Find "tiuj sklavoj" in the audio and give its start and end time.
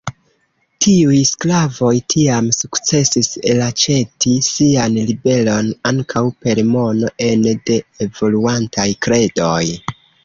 0.83-1.91